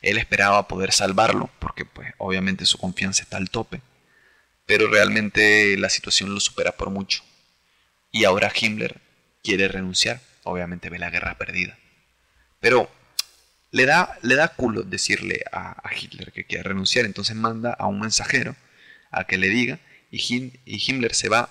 Él 0.00 0.16
esperaba 0.18 0.68
poder 0.68 0.92
salvarlo, 0.92 1.50
porque 1.58 1.84
pues 1.84 2.14
obviamente 2.18 2.66
su 2.66 2.78
confianza 2.78 3.22
está 3.22 3.36
al 3.36 3.50
tope, 3.50 3.80
pero 4.66 4.88
realmente 4.88 5.76
la 5.76 5.90
situación 5.90 6.32
lo 6.32 6.40
supera 6.40 6.72
por 6.72 6.90
mucho. 6.90 7.24
Y 8.12 8.24
ahora 8.24 8.52
Himmler 8.54 9.00
quiere 9.42 9.68
renunciar, 9.68 10.20
obviamente 10.44 10.90
ve 10.90 10.98
la 10.98 11.10
guerra 11.10 11.36
perdida. 11.36 11.78
Pero 12.60 12.90
le 13.70 13.86
da, 13.86 14.18
le 14.22 14.34
da 14.34 14.48
culo 14.48 14.82
decirle 14.82 15.44
a, 15.52 15.80
Hitler 15.94 16.32
que 16.32 16.44
quiere 16.44 16.64
renunciar, 16.64 17.04
entonces 17.04 17.36
manda 17.36 17.72
a 17.72 17.86
un 17.86 18.00
mensajero 18.00 18.56
a 19.10 19.24
que 19.24 19.38
le 19.38 19.48
diga, 19.48 19.80
y, 20.10 20.52
y 20.64 20.82
Himmler 20.86 21.14
se 21.14 21.28
va 21.28 21.50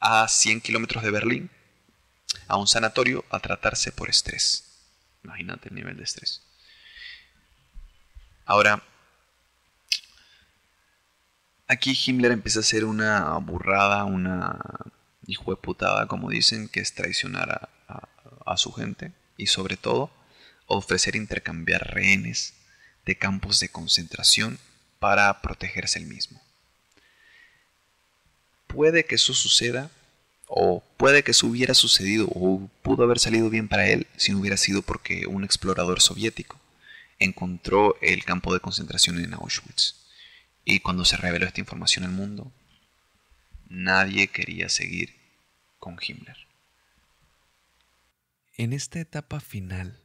a 0.00 0.28
100 0.28 0.60
kilómetros 0.60 1.02
de 1.02 1.10
Berlín 1.10 1.50
a 2.46 2.56
un 2.56 2.66
sanatorio 2.66 3.24
a 3.30 3.40
tratarse 3.40 3.92
por 3.92 4.08
estrés. 4.08 4.64
Imagínate 5.24 5.68
el 5.68 5.74
nivel 5.74 5.96
de 5.96 6.04
estrés. 6.04 6.42
Ahora, 8.44 8.82
aquí 11.66 11.98
Himmler 12.06 12.32
empieza 12.32 12.60
a 12.60 12.62
hacer 12.62 12.84
una 12.84 13.36
burrada, 13.38 14.04
una 14.04 14.58
hijo 15.26 15.50
de 15.50 15.60
putada, 15.60 16.06
como 16.06 16.30
dicen, 16.30 16.68
que 16.68 16.80
es 16.80 16.94
traicionar 16.94 17.68
a, 17.86 18.08
a 18.46 18.56
su 18.56 18.72
gente 18.72 19.12
y 19.36 19.48
sobre 19.48 19.76
todo 19.76 20.10
ofrecer 20.68 21.16
intercambiar 21.16 21.94
rehenes 21.94 22.54
de 23.04 23.16
campos 23.16 23.58
de 23.58 23.70
concentración 23.70 24.58
para 25.00 25.40
protegerse 25.40 25.98
el 25.98 26.06
mismo. 26.06 26.40
Puede 28.66 29.04
que 29.04 29.16
eso 29.16 29.34
suceda 29.34 29.90
o 30.46 30.82
puede 30.96 31.24
que 31.24 31.32
eso 31.32 31.46
hubiera 31.46 31.74
sucedido 31.74 32.28
o 32.30 32.70
pudo 32.82 33.02
haber 33.02 33.18
salido 33.18 33.50
bien 33.50 33.68
para 33.68 33.88
él 33.88 34.06
si 34.16 34.32
no 34.32 34.38
hubiera 34.38 34.56
sido 34.56 34.82
porque 34.82 35.26
un 35.26 35.42
explorador 35.42 36.00
soviético 36.00 36.60
encontró 37.18 37.96
el 38.00 38.24
campo 38.24 38.52
de 38.52 38.60
concentración 38.60 39.18
en 39.18 39.34
Auschwitz. 39.34 39.94
Y 40.64 40.80
cuando 40.80 41.04
se 41.04 41.16
reveló 41.16 41.46
esta 41.46 41.60
información 41.60 42.04
al 42.04 42.12
mundo, 42.12 42.52
nadie 43.68 44.28
quería 44.28 44.68
seguir 44.68 45.14
con 45.78 45.98
Himmler. 46.00 46.36
En 48.56 48.72
esta 48.72 49.00
etapa 49.00 49.40
final, 49.40 49.98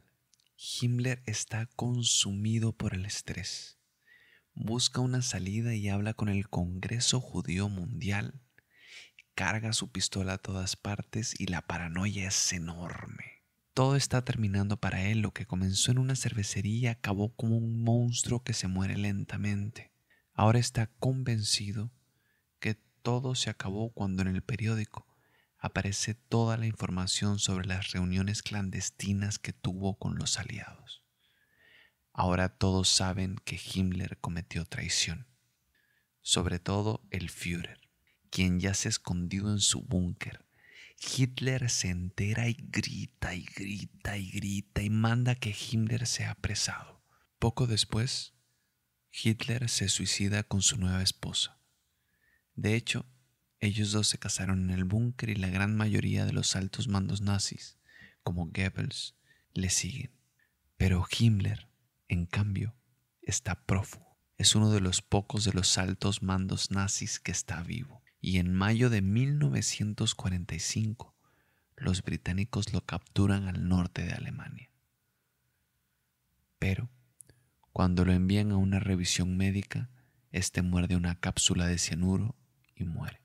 Himmler 0.80 1.22
está 1.26 1.66
consumido 1.76 2.72
por 2.72 2.94
el 2.94 3.04
estrés. 3.04 3.78
Busca 4.54 5.00
una 5.00 5.20
salida 5.20 5.74
y 5.74 5.88
habla 5.88 6.14
con 6.14 6.28
el 6.28 6.48
Congreso 6.48 7.20
Judío 7.20 7.68
Mundial 7.68 8.40
carga 9.34 9.72
su 9.72 9.90
pistola 9.90 10.34
a 10.34 10.38
todas 10.38 10.76
partes 10.76 11.34
y 11.38 11.46
la 11.46 11.62
paranoia 11.62 12.28
es 12.28 12.52
enorme. 12.52 13.42
Todo 13.74 13.96
está 13.96 14.24
terminando 14.24 14.76
para 14.76 15.02
él. 15.02 15.20
Lo 15.20 15.32
que 15.32 15.46
comenzó 15.46 15.90
en 15.90 15.98
una 15.98 16.14
cervecería 16.14 16.92
acabó 16.92 17.34
como 17.34 17.56
un 17.56 17.82
monstruo 17.82 18.44
que 18.44 18.52
se 18.52 18.68
muere 18.68 18.96
lentamente. 18.96 19.90
Ahora 20.32 20.60
está 20.60 20.86
convencido 20.98 21.90
que 22.60 22.74
todo 23.02 23.34
se 23.34 23.50
acabó 23.50 23.92
cuando 23.92 24.22
en 24.22 24.28
el 24.28 24.42
periódico 24.42 25.03
aparece 25.64 26.14
toda 26.14 26.56
la 26.56 26.66
información 26.66 27.38
sobre 27.38 27.66
las 27.66 27.92
reuniones 27.92 28.42
clandestinas 28.42 29.38
que 29.38 29.52
tuvo 29.52 29.98
con 29.98 30.16
los 30.16 30.38
aliados. 30.38 31.02
Ahora 32.12 32.48
todos 32.48 32.88
saben 32.88 33.36
que 33.44 33.58
Himmler 33.58 34.18
cometió 34.18 34.64
traición, 34.64 35.26
sobre 36.20 36.58
todo 36.58 37.06
el 37.10 37.30
Führer 37.30 37.84
quien 38.34 38.58
ya 38.58 38.74
se 38.74 38.88
escondido 38.88 39.52
en 39.52 39.60
su 39.60 39.82
búnker. 39.82 40.44
Hitler 40.98 41.70
se 41.70 41.90
entera 41.90 42.48
y 42.48 42.56
grita 42.58 43.32
y 43.32 43.44
grita 43.44 44.18
y 44.18 44.28
grita 44.28 44.82
y 44.82 44.90
manda 44.90 45.36
que 45.36 45.54
Himmler 45.54 46.04
sea 46.08 46.32
apresado. 46.32 47.00
Poco 47.38 47.68
después, 47.68 48.34
Hitler 49.12 49.68
se 49.68 49.88
suicida 49.88 50.42
con 50.42 50.62
su 50.62 50.78
nueva 50.78 51.00
esposa. 51.00 51.60
De 52.56 52.74
hecho, 52.74 53.06
ellos 53.64 53.92
dos 53.92 54.08
se 54.08 54.18
casaron 54.18 54.64
en 54.64 54.70
el 54.70 54.84
búnker 54.84 55.30
y 55.30 55.34
la 55.34 55.48
gran 55.48 55.76
mayoría 55.76 56.24
de 56.24 56.32
los 56.32 56.56
altos 56.56 56.88
mandos 56.88 57.20
nazis, 57.20 57.78
como 58.22 58.46
Goebbels, 58.46 59.14
le 59.52 59.70
siguen. 59.70 60.12
Pero 60.76 61.06
Himmler, 61.18 61.68
en 62.08 62.26
cambio, 62.26 62.74
está 63.22 63.64
prófugo. 63.64 64.18
Es 64.36 64.54
uno 64.54 64.70
de 64.70 64.80
los 64.80 65.00
pocos 65.00 65.44
de 65.44 65.52
los 65.52 65.78
altos 65.78 66.22
mandos 66.22 66.70
nazis 66.70 67.18
que 67.20 67.32
está 67.32 67.62
vivo 67.62 68.02
y 68.20 68.38
en 68.38 68.52
mayo 68.52 68.90
de 68.90 69.00
1945 69.02 71.14
los 71.76 72.02
británicos 72.02 72.72
lo 72.72 72.80
capturan 72.80 73.48
al 73.48 73.68
norte 73.68 74.04
de 74.04 74.12
Alemania. 74.12 74.70
Pero 76.58 76.90
cuando 77.72 78.04
lo 78.04 78.12
envían 78.12 78.52
a 78.52 78.56
una 78.56 78.80
revisión 78.80 79.36
médica, 79.36 79.90
este 80.32 80.62
muerde 80.62 80.96
una 80.96 81.20
cápsula 81.20 81.66
de 81.66 81.78
cianuro 81.78 82.34
y 82.74 82.84
muere. 82.84 83.23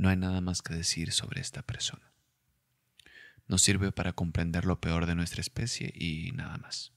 No 0.00 0.08
hay 0.08 0.16
nada 0.16 0.40
más 0.40 0.62
que 0.62 0.72
decir 0.72 1.12
sobre 1.12 1.42
esta 1.42 1.60
persona. 1.60 2.10
Nos 3.46 3.60
sirve 3.60 3.92
para 3.92 4.14
comprender 4.14 4.64
lo 4.64 4.80
peor 4.80 5.04
de 5.04 5.14
nuestra 5.14 5.42
especie 5.42 5.92
y 5.94 6.32
nada 6.32 6.56
más. 6.56 6.94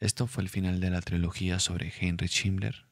Esto 0.00 0.26
fue 0.26 0.42
el 0.42 0.48
final 0.48 0.80
de 0.80 0.90
la 0.90 1.00
trilogía 1.00 1.60
sobre 1.60 1.92
Heinrich 1.96 2.44
Himmler, 2.44 2.88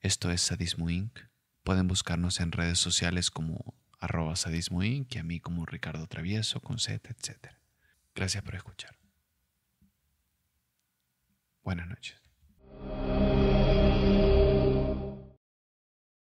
esto 0.00 0.30
es 0.30 0.42
Sadismo 0.42 0.90
Inc. 0.90 1.18
Pueden 1.62 1.88
buscarnos 1.88 2.40
en 2.40 2.52
redes 2.52 2.78
sociales 2.78 3.30
como 3.30 3.74
arroba 3.98 4.36
sadismo 4.36 4.82
inc, 4.82 5.14
y 5.14 5.18
a 5.18 5.24
mí 5.24 5.40
como 5.40 5.64
Ricardo 5.64 6.06
Travieso 6.06 6.60
con 6.60 6.78
Z, 6.78 7.08
etc. 7.08 7.54
Gracias 8.14 8.44
por 8.44 8.54
escuchar. 8.54 8.98
Buenas 11.62 11.88
noches. 11.88 12.23